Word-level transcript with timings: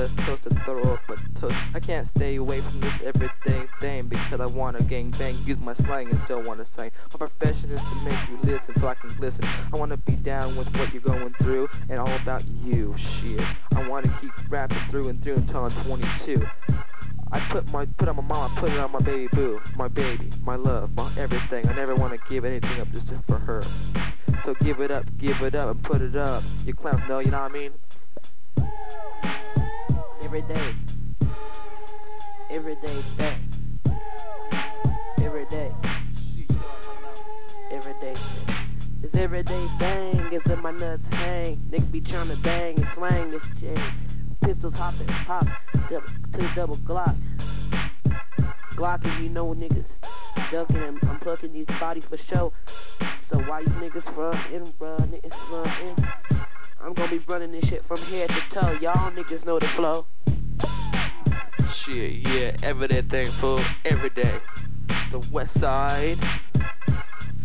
west 0.00 0.16
coast 0.18 0.42
to 0.44 0.50
throw 0.64 0.82
up 0.94 1.00
a 1.10 1.38
toast. 1.38 1.56
I 1.74 1.80
can't 1.80 2.06
stay 2.06 2.36
away 2.36 2.60
from 2.60 2.80
this 2.80 3.02
everyday 3.02 3.66
thing 3.80 4.08
because 4.08 4.40
I 4.40 4.46
wanna 4.46 4.82
gang 4.82 5.10
bang, 5.18 5.36
use 5.44 5.60
my 5.60 5.74
slang 5.74 6.08
and 6.08 6.18
still 6.22 6.42
wanna 6.42 6.64
sing. 6.64 6.90
My 7.12 7.18
profession 7.18 7.70
is 7.70 7.80
to 7.80 7.94
make 8.04 8.18
you 8.28 8.38
listen 8.42 8.74
so 8.80 8.88
I 8.88 8.94
can 8.94 9.10
listen. 9.18 9.44
I 9.72 9.76
wanna 9.76 9.96
be 9.98 10.12
down 10.12 10.56
with 10.56 10.74
what 10.76 10.92
you're 10.92 11.02
going 11.02 11.34
through 11.34 11.68
and 11.88 11.98
all 11.98 12.14
about 12.16 12.44
you, 12.64 12.94
shit. 12.96 13.42
I 13.76 13.86
wanna 13.88 14.08
keep 14.20 14.32
rapping 14.48 14.78
through 14.90 15.08
and 15.08 15.22
through 15.22 15.34
until 15.34 15.64
I'm 15.64 15.84
22. 15.84 16.46
I 17.32 17.40
put 17.50 17.70
my 17.72 17.86
put 17.86 18.08
on 18.08 18.16
my 18.16 18.22
mom, 18.22 18.50
I 18.50 18.60
put 18.60 18.72
it 18.72 18.78
on 18.78 18.90
my 18.90 19.00
baby 19.00 19.28
boo, 19.32 19.60
my 19.76 19.88
baby, 19.88 20.30
my 20.44 20.56
love, 20.56 20.94
my 20.96 21.10
everything. 21.18 21.68
I 21.68 21.74
never 21.74 21.94
want 21.94 22.12
to 22.12 22.28
give 22.28 22.44
anything 22.44 22.80
up 22.80 22.90
just 22.92 23.12
for 23.26 23.38
her. 23.38 23.62
So 24.44 24.54
give 24.54 24.80
it 24.80 24.90
up, 24.90 25.04
give 25.18 25.42
it 25.42 25.54
up, 25.54 25.70
and 25.70 25.82
put 25.82 26.00
it 26.00 26.16
up. 26.16 26.42
You 26.64 26.74
clowns 26.74 27.06
know, 27.08 27.18
you 27.18 27.30
know 27.30 27.42
what 27.42 27.50
I 27.50 27.54
mean? 27.54 27.72
Every 30.30 30.42
day. 30.42 30.74
Every 32.50 32.76
day 32.76 33.00
thing. 33.18 33.38
Every 35.22 35.44
day. 35.46 35.72
Every 37.72 37.94
day. 37.94 38.14
This 39.00 39.12
everyday 39.16 39.66
thing 39.80 40.32
is 40.32 40.40
that 40.44 40.62
my 40.62 40.70
nuts 40.70 41.04
hang. 41.10 41.56
Nigga 41.72 41.90
be 41.90 42.00
trying 42.00 42.28
to 42.28 42.36
bang 42.36 42.76
and 42.76 42.86
slang 42.94 43.32
this 43.32 43.42
chain. 43.58 43.76
Pistols 44.40 44.74
hopping, 44.74 45.08
pop, 45.08 45.48
double, 45.88 46.06
to 46.06 46.38
the 46.38 46.50
double 46.54 46.76
Glock. 46.76 47.16
Glockin', 48.76 49.20
you 49.20 49.30
know 49.30 49.52
niggas 49.52 49.86
ducking 50.52 50.76
and 50.76 50.98
I'm 51.08 51.18
plucking 51.18 51.52
these 51.52 51.66
bodies 51.80 52.04
for 52.04 52.16
show. 52.16 52.52
So 53.28 53.40
why 53.40 53.60
you 53.60 53.66
niggas 53.66 54.06
running, 54.16 54.72
frontin'? 55.48 56.08
I'm 56.82 56.94
gonna 56.94 57.10
be 57.10 57.18
running 57.18 57.52
this 57.52 57.68
shit 57.68 57.84
from 57.84 57.98
head 57.98 58.30
to 58.30 58.40
toe. 58.48 58.78
Y'all 58.80 59.10
niggas 59.10 59.44
know 59.44 59.58
the 59.58 59.66
flow. 59.68 60.06
Shit, 61.90 62.28
yeah, 62.28 62.56
everyday 62.62 63.02
thing, 63.02 63.26
fool, 63.26 63.60
every 63.84 64.10
day. 64.10 64.32
The 65.10 65.18
west 65.32 65.58
side, 65.58 66.18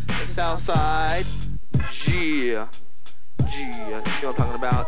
the 0.08 0.28
south 0.36 0.64
side, 0.64 1.26
yeah, 2.08 2.68
yeah, 3.40 3.48
you 3.50 3.72
know 3.72 4.02
what 4.02 4.28
I'm 4.28 4.36
talking 4.36 4.54
about? 4.54 4.88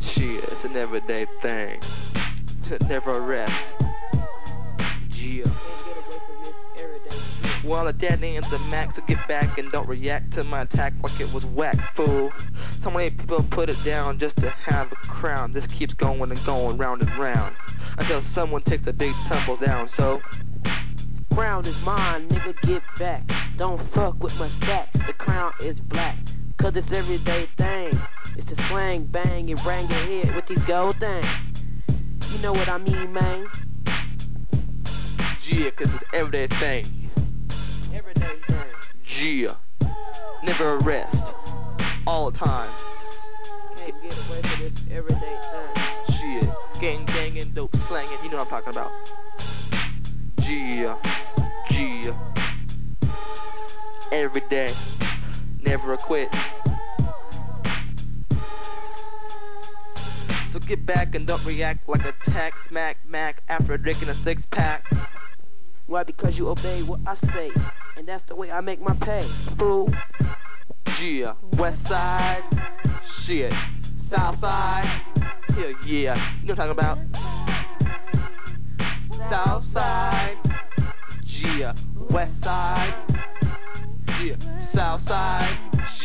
Shit, 0.00 0.42
it's 0.42 0.64
an 0.64 0.76
everyday 0.76 1.26
thing. 1.40 1.80
To 2.64 2.84
never 2.88 3.20
rest. 3.20 3.54
Yeah. 5.12 5.46
While 7.62 7.86
a 7.86 7.92
dead 7.92 8.24
ends 8.24 8.50
the 8.50 8.58
max, 8.70 8.96
so 8.96 9.02
get 9.02 9.26
back 9.28 9.58
and 9.58 9.70
don't 9.70 9.88
react 9.88 10.32
to 10.32 10.42
my 10.44 10.62
attack 10.62 10.94
like 11.04 11.20
it 11.20 11.32
was 11.32 11.44
whack, 11.44 11.76
fool. 11.94 12.32
So 12.80 12.90
many 12.90 13.10
people 13.10 13.40
put 13.50 13.68
it 13.68 13.82
down 13.84 14.18
just 14.18 14.36
to 14.38 14.50
have 14.50 14.90
a 14.90 14.96
crown. 14.96 15.52
This 15.52 15.66
keeps 15.68 15.94
going 15.94 16.32
and 16.32 16.44
going 16.44 16.76
round 16.76 17.02
and 17.02 17.16
round 17.16 17.54
until 17.98 18.22
someone 18.22 18.62
takes 18.62 18.86
a 18.86 18.92
big 18.92 19.14
tumble 19.26 19.56
down. 19.56 19.88
So 19.88 20.22
Crown 21.38 21.64
is 21.66 21.86
mine, 21.86 22.26
nigga, 22.28 22.60
get 22.62 22.82
back. 22.98 23.22
Don't 23.56 23.80
fuck 23.92 24.20
with 24.22 24.36
my 24.40 24.48
stack. 24.48 24.92
The 25.06 25.12
crown 25.12 25.52
is 25.60 25.78
black. 25.78 26.16
Cause 26.56 26.74
it's 26.76 26.90
everyday 26.90 27.46
thing. 27.56 27.96
It's 28.36 28.50
a 28.50 28.56
slang 28.64 29.04
bang 29.04 29.48
and 29.48 29.64
rang 29.64 29.88
your 29.88 29.98
head 30.00 30.34
with 30.34 30.46
these 30.48 30.62
gold 30.64 30.96
things. 30.96 31.26
You 32.32 32.42
know 32.42 32.52
what 32.52 32.68
I 32.68 32.78
mean, 32.78 33.12
man? 33.12 33.46
yeah, 35.44 35.70
cause 35.70 35.94
it's 35.94 36.04
everyday 36.12 36.48
thing. 36.48 37.10
Everyday 37.94 38.36
thing. 38.48 38.66
Yeah. 39.06 39.54
Never 40.42 40.78
rest. 40.78 41.32
All 42.06 42.30
the 42.30 42.38
time. 42.38 42.70
Can't 43.76 44.02
get 44.02 44.12
away 44.12 44.40
from 44.42 44.64
this 44.64 44.84
everyday 44.90 45.38
thing. 45.50 46.14
Shit. 46.18 46.50
Gang 46.80 47.04
banging, 47.06 47.17
dope 47.58 47.76
slanging, 47.88 48.16
you 48.22 48.30
know 48.30 48.36
what 48.36 48.52
I'm 48.52 48.62
talking 48.62 48.70
about. 48.70 48.92
Yeah. 50.44 50.96
Yeah. 51.72 52.14
Every 54.12 54.42
day. 54.42 54.72
Never 55.62 55.92
a 55.94 55.96
quit. 55.96 56.32
So 60.52 60.60
get 60.60 60.86
back 60.86 61.16
and 61.16 61.26
don't 61.26 61.44
react 61.44 61.88
like 61.88 62.04
a 62.04 62.12
tack 62.30 62.54
smack 62.68 62.98
mac 63.04 63.42
after 63.48 63.76
drinking 63.76 64.08
a 64.08 64.14
six 64.14 64.46
pack. 64.52 64.88
Why? 65.86 66.04
Because 66.04 66.38
you 66.38 66.50
obey 66.50 66.84
what 66.84 67.00
I 67.08 67.14
say. 67.16 67.50
And 67.96 68.06
that's 68.06 68.22
the 68.22 68.36
way 68.36 68.52
I 68.52 68.60
make 68.60 68.80
my 68.80 68.94
pay. 68.94 69.22
Fool. 69.58 69.92
Yeah, 71.02 71.34
west 71.56 71.88
side, 71.88 72.44
shit, 73.10 73.52
south 74.08 74.38
side, 74.38 74.86
hell 75.58 75.74
yeah, 75.84 76.14
you 76.40 76.48
know 76.48 76.54
what 76.54 76.70
I'm 76.70 76.76
talking 76.76 77.04
about? 77.04 77.17
South 79.28 79.64
side, 79.66 80.36
yeah, 81.26 81.74
west 82.10 82.42
side, 82.42 82.94
yeah, 84.22 84.34
south 84.72 85.02
side, 85.06 85.54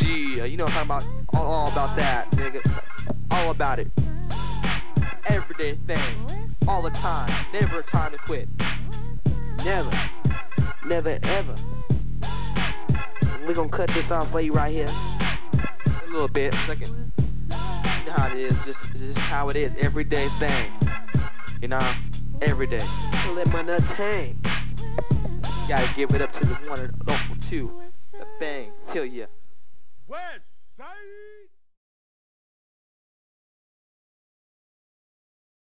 yeah, 0.01 0.43
you 0.43 0.57
know 0.57 0.65
what 0.65 0.73
I'm 0.75 0.87
talking 0.87 1.07
about? 1.31 1.41
All, 1.41 1.71
about 1.71 1.95
that, 1.95 2.29
nigga, 2.31 2.61
all 3.31 3.51
about 3.51 3.79
it. 3.79 3.87
Everyday 5.27 5.75
thing, 5.75 6.03
all 6.67 6.81
the 6.81 6.89
time, 6.89 7.31
never 7.53 7.79
a 7.79 7.83
time 7.83 8.11
to 8.11 8.17
quit. 8.17 8.49
Never. 9.63 9.91
Never 10.85 11.17
ever. 11.23 11.55
We're 13.47 13.53
gonna 13.53 13.69
cut 13.69 13.89
this 13.91 14.11
off 14.11 14.29
for 14.31 14.41
you 14.41 14.51
right 14.51 14.73
here. 14.73 14.89
A 16.07 16.11
little 16.11 16.27
bit, 16.27 16.53
second. 16.67 16.89
You 17.19 18.05
know 18.05 18.13
how 18.13 18.27
it 18.27 18.37
is, 18.37 18.61
just, 18.63 18.93
just 18.95 19.17
how 19.17 19.47
it 19.47 19.55
is, 19.55 19.73
everyday 19.79 20.27
thing. 20.27 20.71
You 21.61 21.69
know, 21.69 21.93
every 22.41 22.67
day. 22.67 22.85
Don't 23.25 23.35
let 23.35 23.47
my 23.51 23.61
nuts 23.61 23.85
hang. 23.85 24.39
Gotta 25.67 25.93
give 25.95 26.13
it 26.13 26.21
up 26.21 26.31
to 26.33 26.45
the 26.45 26.55
one 26.67 26.79
and 26.79 26.93
only 27.07 27.41
two. 27.41 27.71
The 28.11 28.25
bang, 28.39 28.71
kill 28.91 29.05
ya. 29.05 29.25
West 30.07 30.53
Side. 30.77 31.42